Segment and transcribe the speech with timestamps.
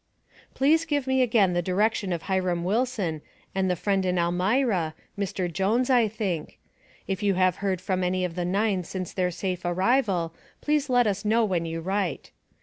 [0.55, 3.21] Please give me again the direction of Hiram Wilson
[3.53, 5.45] and the friend in Elmira, Mr.
[5.53, 6.57] Jones, I think.
[7.07, 11.05] If you have heard from any of the nine since their safe arrival, please let
[11.05, 12.31] us know when you write.